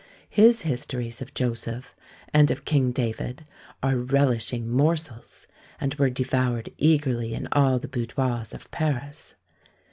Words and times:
His 0.31 0.63
histories 0.63 1.21
of 1.21 1.35
Joseph, 1.35 1.95
and 2.33 2.49
of 2.49 2.65
King 2.65 2.91
David, 2.91 3.45
are 3.83 3.97
relishing 3.97 4.67
morsels, 4.67 5.45
and 5.79 5.93
were 5.93 6.09
devoured 6.09 6.71
eagerly 6.79 7.35
in 7.35 7.47
all 7.51 7.77
the 7.77 7.87
boudoirs 7.87 8.51
of 8.51 8.71
Paris. 8.71 9.35